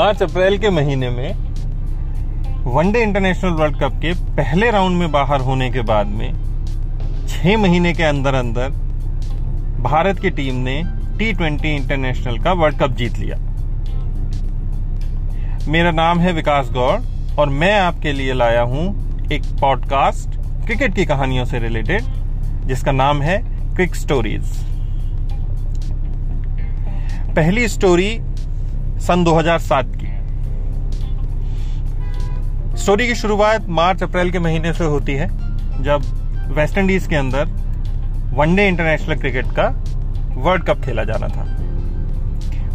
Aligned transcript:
मार्च, 0.00 0.22
अप्रैल 0.22 0.58
के 0.58 0.70
महीने 0.70 1.10
में 1.10 1.34
वनडे 2.74 3.02
इंटरनेशनल 3.02 3.50
वर्ल्ड 3.50 3.80
कप 3.80 3.92
के 3.92 4.12
पहले 4.12 4.70
राउंड 4.70 4.96
में 4.98 5.12
बाहर 5.12 5.40
होने 5.40 5.70
के 5.70 5.80
बाद 5.80 6.06
में 6.06 6.32
छह 7.28 7.56
महीने 7.58 7.92
के 7.92 8.02
अंदर 8.02 8.34
अंदर 8.34 8.68
भारत 9.82 10.20
की 10.20 10.30
टीम 10.30 10.54
ने 10.54 10.82
टी 10.86 11.32
ट्वेंटी 11.32 11.76
इंटरनेशनल 11.76 12.38
का 12.38 12.52
वर्ल्ड 12.52 12.78
कप 12.78 12.90
जीत 12.90 13.18
लिया। 13.18 13.36
मेरा 15.68 15.90
नाम 15.90 16.18
है 16.18 16.32
विकास 16.32 16.70
गौड़ 16.70 17.00
और 17.38 17.48
मैं 17.48 17.80
आपके 17.80 18.12
लिए 18.12 18.32
लाया 18.32 18.62
हूँ 18.62 18.86
एक 19.32 19.42
पॉडकास्ट 19.60 20.28
क्रिकेट 20.66 20.94
की 20.94 21.04
कहानियों 21.04 21.44
से 21.44 21.58
रिलेटेड 21.58 22.02
जिसका 22.64 22.92
नाम 22.92 23.22
है 23.22 23.38
क्रिक 23.74 23.96
स्टोरीज 23.96 24.44
पहली 27.36 27.68
स्टोरी 27.68 28.20
सन 29.00 29.24
2007 29.24 29.86
की। 29.86 30.06
स्टोरी 32.76 33.06
की 33.06 33.14
शुरुआत 33.14 33.68
मार्च, 33.68 34.02
अप्रैल 34.02 34.30
के 34.30 34.38
महीने 34.38 34.72
से 34.72 34.84
होती 34.84 35.14
है, 35.14 35.28
जब 35.82 36.02
वेस्ट 36.56 36.78
इंडीज 36.78 37.06
के 37.06 37.16
अंदर 37.16 37.44
वनडे 38.34 38.68
इंटरनेशनल 38.68 39.14
क्रिकेट 39.14 39.46
का 39.46 39.84
वर्ल्ड 40.34 40.64
कप 40.64 40.80
खेला 40.84 41.04
जाना 41.04 41.28
था। 41.28 41.44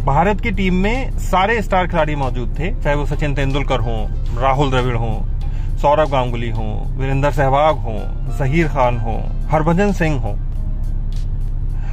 भारत 0.04 0.40
की 0.40 0.50
टीम 0.50 0.74
में 0.74 1.18
सारे 1.18 1.62
स्टार 1.62 1.86
खिलाड़ी 1.86 2.14
मौजूद 2.14 2.56
थे, 2.58 2.82
चाहे 2.82 2.96
वो 2.96 3.06
सचिन 3.06 3.34
तेंदुलकर 3.34 3.80
हों, 3.80 4.06
राहुल 4.42 4.70
द्रविड़ 4.70 4.96
हों, 4.96 5.14
सौरभ 5.76 6.10
गांगुली 6.10 6.50
हों, 6.50 6.96
वीरेंद्र 6.96 7.30
सहवाग 7.30 7.76
हों, 7.76 7.98
जहीर 8.38 8.68
खान 8.68 8.98
हों, 8.98 9.20
हरभजन 9.50 9.92
सिंह 9.92 10.20
हों। 10.20 10.34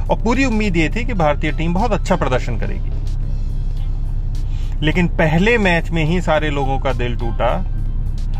और 0.06 0.22
पूरी 0.22 0.44
उम्मीद 0.44 0.76
ये 0.76 0.88
थी 0.88 1.04
कि 1.04 1.14
भारतीय 1.14 1.52
टीम 1.52 1.74
बहुत 1.74 1.92
अच्छा 1.92 2.16
प्रदर्शन 2.16 2.58
करेगी। 2.58 2.93
लेकिन 4.82 5.08
पहले 5.08 5.56
मैच 5.58 5.90
में 5.90 6.04
ही 6.04 6.20
सारे 6.20 6.50
लोगों 6.50 6.78
का 6.78 6.92
दिल 6.92 7.16
टूटा 7.16 7.50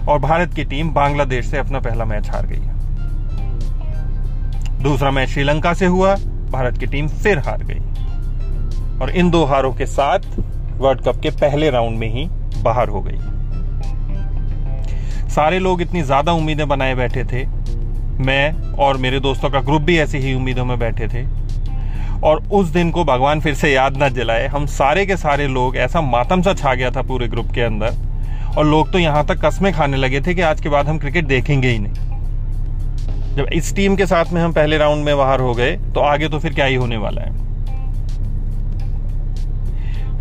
और 0.09 0.19
भारत 0.19 0.55
की 0.55 0.65
टीम 0.65 0.91
बांग्लादेश 0.91 1.47
से 1.47 1.59
अपना 1.59 1.81
पहला 1.81 2.05
मैच 2.05 2.31
हार 2.31 2.47
गई 2.47 2.73
दूसरा 4.83 5.11
मैच 5.11 5.29
श्रीलंका 5.29 5.73
से 5.75 5.87
हुआ, 5.87 6.15
भारत 6.51 6.79
की 6.79 6.87
टीम 6.87 7.09
फिर 7.09 7.39
हार 7.39 7.63
गई। 7.63 7.81
और 9.01 9.11
इन 9.11 9.31
दो 9.31 9.45
हारों 9.45 9.73
के 9.75 9.87
साथ 9.87 10.19
वर्ल्ड 10.79 11.01
कप 11.01 11.21
के 11.23 11.31
पहले 11.31 11.71
राउंड 11.71 11.99
में 11.99 12.09
ही 12.09 12.27
बाहर 12.63 12.89
हो 12.89 13.01
गई। 13.01 13.19
सारे 15.29 15.59
लोग 15.59 15.83
इतनी 15.83 16.03
ज़्यादा 16.03 16.33
उम्मीदें 16.33 16.67
बनाए 16.69 16.95
बैठे 16.95 17.25
थे। 17.25 17.45
मैं 18.25 18.73
और 18.75 18.97
मेरे 18.97 19.21
दोस्तों 19.21 19.51
का 19.51 19.61
ग्रुप 19.61 19.83
भी 19.83 19.99
ऐसी 19.99 20.19
ही 20.19 20.35
उम्मीदों 20.35 20.65
में 20.65 20.79
बैठे 20.79 21.09
थे। 21.09 21.23
और 22.25 22.43
उस 22.53 22.69
दिन 22.69 22.91
को 22.91 23.05
भगवान 23.05 23.41
फिर 23.41 23.55
से 23.55 23.73
याद 23.73 24.03
न 24.03 24.09
जलाए 24.09 24.47
हम 24.47 24.67
सारे 24.69 25.05
के 25.07 25.17
सारे 25.17 25.47
लोग 25.49 25.77
ऐसा 25.77 26.01
मातम 26.01 26.43
सा 26.43 26.55
छा 26.55 26.75
गया 26.75 26.91
था 26.91 27.03
पूरे 27.03 27.29
ग्रुप 27.29 27.51
के 27.55 27.61
अंदर। 27.61 27.97
और 28.59 28.67
लोग 28.67 28.93
तो 28.93 28.99
यहाँ 28.99 29.25
तक 29.27 29.45
कस्में 29.45 29.73
खाने 29.73 29.97
लगे 29.97 30.21
थे 30.21 30.35
कि 30.35 30.43
आज 30.43 30.61
के 30.61 30.69
बाद 30.69 30.89
हम 30.89 30.99
क्रिकेट 30.99 31.27
देखेंगे 31.27 31.69
ही 31.69 31.79
नहीं। 31.79 31.93
जब 33.37 33.49
इस 33.53 33.75
टीम 33.77 33.97
के 33.97 34.07
साथ 34.07 34.33
में 34.33 34.41
हम 34.43 34.53
पहले 34.53 34.79
राउंड 34.79 35.05
में 35.05 35.17
बाहर 35.17 35.41
हो 35.41 35.55
गए 35.55 35.77
तो 35.95 36.01
आगे 36.01 36.29
तो 36.29 36.39
फिर 36.39 36.55
क्या 36.55 36.65
ही 36.65 36.75
होने 36.75 36.97
वाला 36.97 37.23
है। 37.23 37.33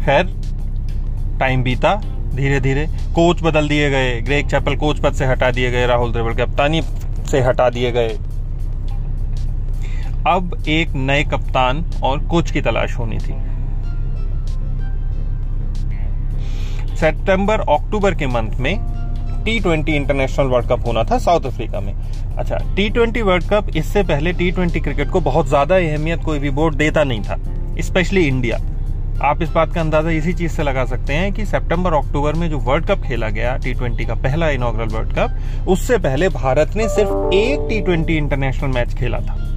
खैर 0.06 0.26
टाइम 1.40 1.64
बीता। 1.64 1.96
धीरे 2.36 2.60
धीरे 2.60 2.86
कोच 3.16 3.42
बदल 3.44 3.68
दिए 3.68 3.90
गए। 3.90 4.20
ग्रेक 4.22 4.48
चैपल 4.48 4.76
कोच 4.76 5.00
पद 5.00 5.14
से 5.14 5.26
हटा 5.26 5.52
दिए 5.52 5.72
गए। 5.72 5.86
राहुल 5.88 6.12
द्रविड़ 6.12 6.34
कप्तानी 6.36 6.82
से 7.32 7.42
हटा 7.42 7.70
दिए 7.70 7.92
गए। 7.92 8.18
अब 10.28 10.64
एक 10.70 10.94
नए 10.96 11.24
कप्तान 11.24 11.84
और 12.04 12.20
कोच 12.28 12.52
की 12.52 12.62
तलाश 12.62 12.98
होनी 12.98 13.18
थी। 13.18 13.34
सितंबर, 16.98 17.60
अक्टूबर 17.60 18.16
के 18.16 18.28
मंथ 18.28 18.60
में 18.60 18.76
T 19.46 19.60
twenty 19.60 19.96
international 19.96 20.48
world 20.48 20.68
cup 20.68 20.86
होना 20.88 21.04
था 21.04 21.18
साउथ 21.20 21.46
अफ्रीका 21.46 21.80
में। 21.80 21.94
अच्छा 22.38 22.58
टी 22.76 22.90
ट्वेंटी 22.90 23.22
वर्ल्ड 23.22 23.50
कप 23.50 23.76
इससे 23.78 24.04
पहले 24.04 24.34
टी 24.34 24.52
ट्वेंटी 24.52 24.80
क्रिकेट 24.80 25.10
को 25.10 25.22
बहुत 25.22 25.48
ज़्यादा 25.48 25.76
अहमियत 25.78 26.24
कोई 26.26 26.40
भी 26.40 26.50
बोर्ड 26.52 26.76
देता 26.76 27.04
नहीं 27.04 27.22
था 27.22 27.38
स्पेशली 27.82 28.28
इंडिया 28.28 28.58
आप 29.24 29.42
इस 29.42 29.50
बात 29.50 29.74
का 29.74 29.82
अंदाज़ा 29.82 30.12
इसी 30.12 30.34
चीज़ 30.34 30.52
से 30.52 30.64
लगा 30.64 30.86
सकते 30.86 31.14
हैं 31.14 31.32
कि 31.34 31.46
सितंबर, 31.46 31.94
अक्टूबर 31.94 32.34
में 32.34 32.50
जो 32.50 32.60
वर्ल्ड 32.60 32.86
कप 32.86 33.04
खेला 33.04 33.30
गया 33.30 33.56
टी 33.58 33.74
ट्वेंटी 33.74 34.06
का 34.06 34.16
पहला 34.18 34.50
इनोग्रल 34.52 34.88
वर्ल्ड 34.88 35.14
कप 35.18 35.68
उससे 35.70 35.98
पहले 36.00 36.30
भारत 36.32 36.76
ने 36.76 36.88
सिर्फ़ 36.90 37.34
एक 37.36 37.68
टी 37.70 37.82
ट्वेंटी 37.82 38.18
इंटरनेशनल 38.18 38.70
मैच 38.70 38.94
खेला 38.94 39.20
था। 39.20 39.53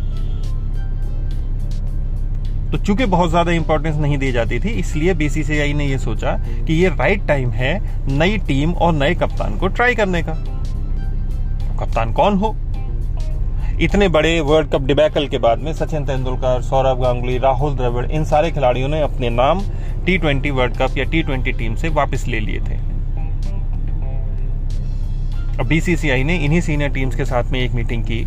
तो 2.77 2.83
चूँकि 2.85 3.05
बहुत 3.07 3.31
ज़्यादा 3.31 3.53
इंपॉर्टेंस 3.53 3.97
नहीं 3.97 4.17
दी 4.19 4.31
जाती 4.33 4.59
थी, 4.61 4.69
इसलिए 4.71 5.13
बीसीसीआई 5.15 5.73
ने 5.73 5.85
यह 5.85 5.99
सोचा 5.99 6.33
कि 6.67 6.73
ये 6.73 6.89
राइट 6.89 7.27
टाइम 7.27 7.51
है 7.51 7.73
नई 8.09 8.37
टीम 8.39 8.73
और 8.75 8.93
नए 8.95 9.15
कप्तान 9.15 9.57
को 9.59 9.69
ट्राई 9.69 9.95
करने 9.95 10.23
का। 10.23 10.33
तो 10.33 11.79
कप्तान 11.79 12.13
कौन 12.13 12.37
हो? 12.39 12.55
इतने 13.81 14.09
बड़े 14.09 14.39
वर्ल्ड 14.41 14.71
कप 14.71 14.83
डिबैकल 14.83 15.29
के 15.29 15.39
बाद 15.39 15.59
में 15.59 15.73
सचिन 15.73 16.05
तेंदुलकर, 16.07 16.61
सौरभ 16.63 17.01
गांगुली, 17.03 17.39
राहुल 17.39 17.75
द्रविड़, 17.77 18.05
इन 18.07 18.25
सारे 18.25 18.51
खिलाड़ियों 18.51 18.89
ने 18.89 19.01
अपने 19.03 19.31
नाम 19.31 19.63
टी 20.07 20.19
ट्वेंटी 20.19 20.51
वर्ल्ड 20.51 20.77
कप 20.77 20.99
या 20.99 21.05
टी 21.05 21.23
ट्वेंटी 21.23 21.53
टीम 21.53 21.75
से 21.75 21.89
वापस 21.91 22.27
ले 22.29 22.41
लिए 22.41 22.61
थे। 22.61 22.77
अब 25.57 25.67
बीसीसीआई 25.69 26.25
ने 26.25 26.37
इन्हीं 26.37 26.61
सीनियर 26.61 26.91
टीम्स 26.91 27.17
के 27.17 27.25
साथ 27.25 27.53
में 27.53 27.61
एक 27.61 27.73
मीटिंग 27.73 28.05
की 28.05 28.23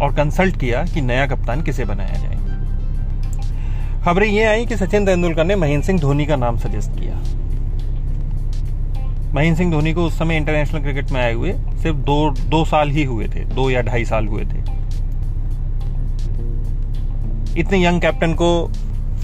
और 0.00 0.14
कंसल्ट 0.14 0.60
किया 0.60 0.84
कि 0.84 1.00
नया 1.00 1.26
कप्तान 1.26 1.62
किसे 1.62 1.84
बनाया 1.84 2.14
जाए। 2.14 2.31
खबरें 4.04 4.26
ये 4.26 4.44
आई 4.44 4.64
कि 4.66 4.76
सचिन 4.76 5.04
तेंदुलकर 5.06 5.44
ने 5.44 5.56
महेंद्र 5.56 5.86
सिंह 5.86 5.98
धोनी 6.00 6.24
का 6.26 6.36
नाम 6.36 6.56
सजेस्ट 6.58 6.90
किया। 6.90 7.14
महेंद्र 9.34 9.56
सिंह 9.58 9.70
धोनी 9.72 9.92
को 9.94 10.04
उस 10.04 10.18
समय 10.18 10.36
इंटरनेशनल 10.36 10.80
क्रिकेट 10.80 11.10
में 11.12 11.20
आए 11.20 11.32
हुए 11.32 11.52
सिर्फ़ 11.82 11.96
दो 11.98 12.30
दो 12.30 12.64
साल 12.64 12.90
ही 12.90 13.04
हुए 13.04 13.26
थे, 13.26 13.44
दो 13.44 13.68
या 13.70 13.82
ढाई 13.82 14.04
साल 14.04 14.26
हुए 14.26 14.44
थे। 14.44 14.58
इतने 17.60 17.84
यंग 17.84 18.00
कैप्टन 18.00 18.34
को, 18.34 18.70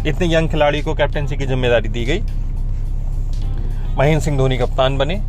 इतने 0.06 0.26
यंग 0.26 0.48
खिलाड़ी 0.48 0.82
को 0.82 0.94
कैप्टनसी 0.94 1.36
की 1.36 1.46
ज़िम्मेदारी 1.46 1.88
दी 1.88 2.04
गई। 2.04 2.20
महेंद्र 3.98 4.20
सिंह 4.20 4.38
धोनी 4.38 4.58
कप्तान 4.58 4.98
बने 4.98 5.20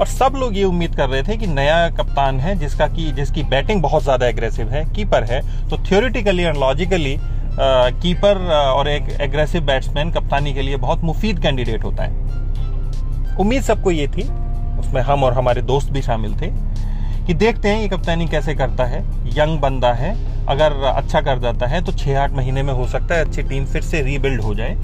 और 0.00 0.06
सब 0.08 0.32
लोग 0.36 0.56
ये 0.56 0.64
उम्मीद 0.64 0.94
कर 0.96 1.08
रहे 1.08 1.22
थे 1.22 1.36
कि 1.36 1.46
नया 1.46 1.88
कप्तान 1.92 2.40
है 2.40 2.58
जिसका 2.58 2.86
की, 2.88 3.10
जिसकी 3.12 3.42
बैटिंग 3.44 3.82
बहुत 3.82 4.02
ज़्यादा 4.02 4.26
एग्रेसिव 4.26 4.68
है 4.70 4.84
कीपर 4.94 5.24
है। 5.24 5.40
तो 5.70 5.78
थियोरिटिकली 5.80 6.44
और 6.44 6.56
लॉजिकली 6.58 7.16
कीपर 7.58 8.38
और 8.52 8.88
एक 8.88 9.08
एग्रेसिव 9.20 9.62
बैट्समैन 9.64 10.10
कप्तानी 10.12 10.52
के 10.54 10.62
लिए 10.62 10.76
बहुत 10.76 11.04
मुफीद 11.04 11.38
कैंडिडेट 11.38 11.84
होता 11.84 12.04
है। 12.04 13.36
उम्मीद 13.36 13.62
सबको 13.62 13.90
ये 13.90 14.06
थी, 14.08 14.22
उसमें 14.80 15.00
हम 15.02 15.24
और 15.24 15.32
हमारे 15.32 15.62
दोस्त 15.62 15.90
भी 15.92 16.02
शामिल 16.02 16.34
थे, 16.34 16.50
कि 17.26 17.34
देखते 17.34 17.68
हैं 17.68 17.80
ये 17.80 17.88
कप्तानी 17.88 18.26
कैसे 18.26 18.54
करता 18.54 18.84
है। 18.84 19.00
यंग 19.38 19.58
बंदा 19.60 19.92
है, 19.92 20.14
अगर 20.46 20.72
अच्छा 20.86 21.20
कर 21.20 21.38
जाता 21.38 21.66
है 21.66 21.84
तो 21.84 21.92
छह 21.92 22.20
आठ 22.20 22.32
महीने 22.32 22.62
में 22.62 22.72
हो 22.72 22.86
सकता 22.88 23.14
है 23.14 23.24
अच्छी 23.24 23.42
टीम 23.42 23.64
फिर 23.64 23.82
से 23.82 24.02
रीबिल्ड 24.02 24.40
हो 24.40 24.54
जाए 24.54 24.76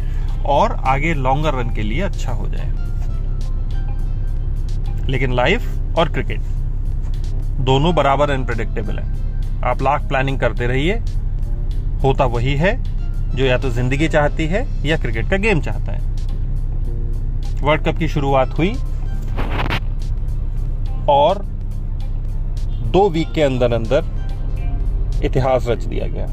और 0.46 0.72
आगे 0.86 1.14
लॉन्गर 1.14 1.54
रन 1.54 1.74
के 1.74 1.82
लिए 1.82 2.00
अच्छा 2.02 2.32
हो 2.32 2.48
जाए। 2.48 2.70
लेकिन 5.08 5.32
लाइफ 5.32 5.98
और 5.98 6.08
क्रिकेट 6.08 6.40
दोनों 7.60 7.94
बराबर 7.94 8.30
अनप्रडिक्टेबल 8.30 8.98
है। 8.98 9.04
आप 9.64 9.82
लाख 9.82 10.08
प्लानिंग 10.08 10.38
करते 10.40 10.66
रहिए 10.66 11.00
होता 12.04 12.24
वही 12.26 12.54
है 12.56 12.76
जो 13.34 13.44
या 13.44 13.58
तो 13.58 13.70
ज़िंदगी 13.70 14.08
चाहती 14.08 14.46
है 14.46 14.66
या 14.86 14.96
क्रिकेट 14.96 15.30
का 15.30 15.36
गेम 15.36 15.60
चाहता 15.60 15.92
है। 15.92 16.00
वर्ल्ड 17.62 17.84
कप 17.84 17.98
की 17.98 18.08
शुरुआत 18.08 18.58
हुई 18.58 18.72
और 21.10 21.42
दो 22.92 23.08
वीक 23.10 23.32
के 23.32 23.42
अंदर 23.42 23.72
अंदर 23.72 25.24
इतिहास 25.24 25.66
रच 25.68 25.84
दिया 25.84 26.06
गया। 26.06 26.26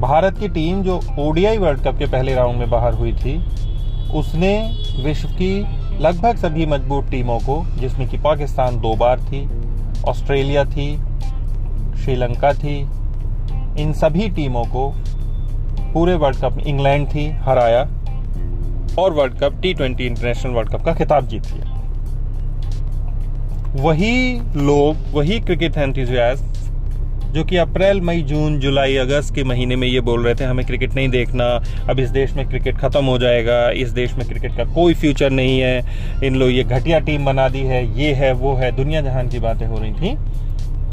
भारत 0.00 0.38
की 0.38 0.48
टीम 0.48 0.82
जो 0.82 1.00
ओडीआई 1.18 1.58
वर्ल्ड 1.58 1.80
कप 1.80 1.98
के 1.98 2.06
पहले 2.06 2.34
राउंड 2.34 2.58
में 2.58 2.70
बाहर 2.70 2.94
हुई 2.94 3.12
थी, 3.12 3.36
उसने 4.14 4.54
विश्व 5.04 5.28
की 5.30 5.58
लगभग 6.00 6.36
सभी 6.36 6.66
मज़बूत 6.66 7.08
टीमों 7.10 7.38
को, 7.38 7.64
जिसमें 7.78 8.08
कि 8.08 8.18
पाकिस्तान 8.18 8.80
दो 8.80 8.94
बार 8.96 9.20
थी, 9.20 9.48
ऑस्ट्रेलिया 10.08 10.64
थी, 10.64 10.94
श्रीलंका 12.04 12.52
थी 12.54 12.82
इन 13.78 13.92
सभी 13.92 14.28
टीमों 14.28 14.64
को 14.64 14.88
पूरे 15.92 16.14
वर्ल्ड 16.14 16.38
कप 16.38 16.52
में 16.52 16.64
इंग्लैंड 16.64 17.06
थी, 17.06 17.28
हराया 17.28 17.80
और 18.98 19.12
world 19.12 19.38
cup 19.38 19.60
T 19.62 19.74
twenty 19.74 20.06
international 20.06 20.52
world 20.52 20.70
cup 20.70 20.84
का 20.84 20.94
खिताब 20.94 21.28
जीत 21.28 21.42
लिया। 21.46 21.76
वही 23.82 24.40
लोग, 24.56 24.96
वही 25.12 25.40
क्रिकेट 25.40 25.76
एंथुजियास्ट 25.76 26.56
जो 27.28 27.44
कि 27.44 27.56
अप्रैल, 27.56 28.00
मई, 28.00 28.22
जून, 28.22 28.58
जुलाई, 28.60 28.96
अगस्त 28.96 29.34
के 29.34 29.44
महीने 29.44 29.76
में 29.76 29.86
ये 29.88 30.00
बोल 30.00 30.24
रहे 30.24 30.34
थे, 30.34 30.44
हमें 30.44 30.66
क्रिकेट 30.66 30.94
नहीं 30.94 31.08
देखना, 31.08 31.44
अब 31.90 32.00
इस 32.00 32.10
देश 32.10 32.32
में 32.32 32.48
क्रिकेट 32.48 32.78
खत्म 32.78 33.04
हो 33.04 33.18
जाएगा, 33.18 33.70
इस 33.70 33.90
देश 33.90 34.14
में 34.14 34.26
क्रिकेट 34.28 34.56
का 34.56 34.64
कोई 34.64 34.94
फ्यूचर 34.94 35.30
नहीं 35.30 35.60
है, 35.60 35.82
इन 36.24 36.34
लोग, 36.34 36.50
ये 36.50 36.64
घटिया 36.64 36.98
टीम 36.98 37.24
बना 37.24 37.48
दी 37.48 37.58
है, 37.58 38.00
ये 38.00 38.12
है, 38.12 38.32
वो 38.32 38.54
है, 38.54 38.72
दुनिया 38.72 39.00
जहान 39.00 39.28
की 39.28 39.38
बातें 39.38 39.66
हो 39.66 39.78
रही 39.78 39.92
थी। 39.92 40.16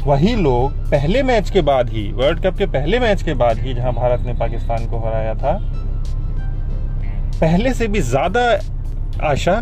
वही 0.06 0.34
लोग 0.36 0.72
पहले 0.90 1.22
मैच 1.22 1.48
के 1.50 1.60
बाद 1.62 1.88
ही 1.90 2.02
वर्ल्ड 2.12 2.40
कप 2.42 2.56
के 2.58 2.66
पहले 2.66 2.98
मैच 3.00 3.22
के 3.22 3.34
बाद 3.34 3.58
ही 3.58 3.72
जहाँ 3.74 3.92
भारत 3.94 4.20
ने 4.26 4.34
पाकिस्तान 4.34 4.86
को 4.90 4.98
हराया 4.98 5.34
था, 5.34 5.58
पहले 7.40 7.72
से 7.74 7.86
भी 7.88 8.00
ज़्यादा 8.02 8.42
आशा 9.22 9.56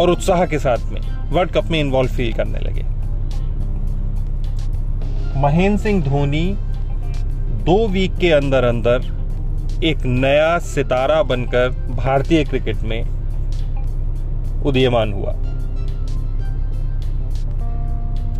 और 0.00 0.10
उत्साह 0.10 0.44
के 0.46 0.58
साथ 0.58 0.92
में 0.92 1.00
वर्ल्ड 1.30 1.52
कप 1.52 1.70
में 1.70 1.78
इन्वॉल्व 1.80 2.10
फील 2.10 2.32
करने 2.32 2.58
लगे। 2.58 2.82
महेंद्र 5.40 5.82
सिंह 5.82 6.02
धोनी 6.04 6.46
दो 7.64 7.86
वीक 7.88 8.16
के 8.16 8.30
अंदर 8.32 8.64
अंदर 8.64 9.14
एक 9.84 10.04
नया 10.06 10.58
सितारा 10.64 11.22
बनकर 11.24 11.68
भारतीय 11.96 12.44
क्रिकेट 12.44 12.82
में 12.82 13.02
उदीयमान 14.62 15.12
हुआ। 15.12 15.32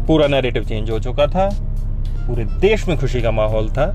पूरा 0.06 0.26
नैरेटिव 0.26 0.64
चेंज 0.64 0.90
हो 0.90 0.98
चुका 0.98 1.26
था। 1.26 1.48
पूरे 2.26 2.44
देश 2.60 2.86
में 2.88 2.98
खुशी 2.98 3.20
का 3.20 3.30
माहौल 3.30 3.68
था 3.68 3.86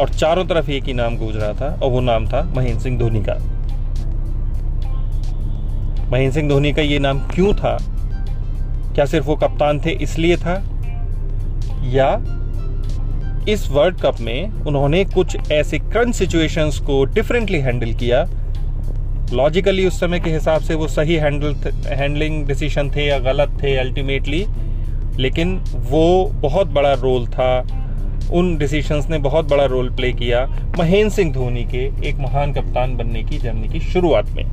और 0.00 0.08
चारों 0.08 0.44
तरफ़ 0.44 0.70
एक 0.70 0.84
ही 0.84 0.92
नाम 0.92 1.16
गूंज 1.16 1.36
रहा 1.36 1.52
था 1.52 1.74
और 1.82 1.90
वो 1.90 2.00
नाम 2.00 2.26
था 2.26 2.42
महेंद्र 2.56 2.80
सिंह 2.80 2.98
धोनी 2.98 3.22
का। 3.28 3.34
महेंद्र 6.10 6.34
सिंह 6.34 6.48
धोनी 6.48 6.72
का 6.72 6.82
ये 6.82 6.98
नाम 6.98 7.18
क्यों 7.28 7.52
था? 7.52 7.76
क्या 8.94 9.04
सिर्फ़ 9.04 9.26
वो 9.26 9.36
कप्तान 9.36 9.80
थे 9.80 9.90
इसलिए 9.90 10.36
था? 10.36 10.54
या 11.84 12.08
इस 13.48 13.68
वर्ल्ड 13.70 14.00
कप 14.00 14.20
में 14.20 14.50
उन्होंने 14.50 15.04
कुछ 15.04 15.50
ऐसे 15.52 15.78
करंट 15.78 16.14
सिचुएशंस 16.14 16.78
को 16.78 17.04
डिफरेंटली 17.04 17.58
हैंडल 17.60 17.92
किया? 17.92 18.26
लॉजिकली 19.32 19.86
उस 19.86 20.00
समय 20.00 20.20
के 20.20 20.30
हिसाब 20.30 20.60
से 20.60 20.74
वो 20.74 20.88
सही 20.88 21.14
हैंडल 21.14 21.54
हैंडलिंग 21.86 22.46
डिसीज़न 22.46 22.90
थे 22.90 23.06
या 23.06 23.18
गलत 23.18 23.58
थे 23.62 23.76
अल्टीमेटली 23.76 24.44
लेकिन 25.18 25.56
वो 25.90 26.24
बहुत 26.26 26.66
बड़ा 26.66 26.92
रोल 26.92 27.26
था। 27.26 27.66
उन 28.32 28.56
डिसीशंस 28.58 29.08
ने 29.10 29.18
बहुत 29.18 29.48
बड़ा 29.48 29.64
रोल 29.64 29.90
प्ले 29.90 30.12
किया 30.12 30.46
महेंद्र 30.78 31.14
सिंह 31.14 31.32
धोनी 31.32 31.64
के 31.64 32.08
एक 32.08 32.16
महान 32.16 32.52
कप्तान 32.52 32.96
बनने 32.96 33.22
की 33.22 33.38
जर्नी 33.38 33.68
की 33.68 33.80
शुरुआत 33.80 34.30
में। 34.30 34.44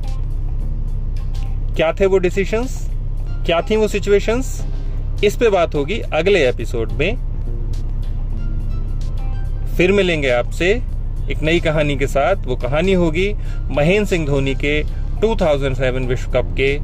क्या 1.76 1.92
थे 1.92 2.06
वो 2.06 2.18
डिसीशंस 2.18 2.90
क्या 3.46 3.60
थी 3.60 3.76
वो 3.76 3.88
सिचुएशंस 3.88 4.66
इस 5.24 5.36
पे 5.36 5.48
बात 5.48 5.74
होगी 5.74 5.98
अगले 5.98 6.48
एपिसोड 6.48 6.92
में। 6.92 7.16
फिर 9.76 9.92
मिलेंगे 9.92 10.30
आपसे 10.30 10.70
एक 11.30 11.42
नई 11.42 11.60
कहानी 11.60 11.96
के 11.96 12.06
साथ। 12.06 12.46
वो 12.46 12.56
कहानी 12.56 12.92
होगी 12.92 13.34
महेंद्र 13.70 14.08
सिंह 14.08 14.26
धोनी 14.26 14.54
के 14.54 14.82
2007 15.20 16.06
विश्व 16.06 16.30
कप 16.30 16.54
के 16.60 16.78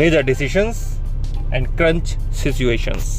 major 0.00 0.22
decisions 0.22 0.95
and 1.52 1.66
crunch 1.76 2.16
situations 2.34 3.14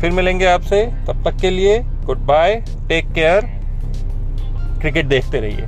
फिर 0.00 0.10
मिलेंगे 0.10 0.44
आपसे, 0.46 0.84
तब 1.06 1.22
तक 1.24 1.40
के 1.40 1.50
लिए 1.50 1.78
good 2.04 2.18
bye 2.26 2.54
take 2.88 3.12
care 3.14 3.40
cricket 4.80 5.06
देखते 5.06 5.40
रहिए। 5.40 5.66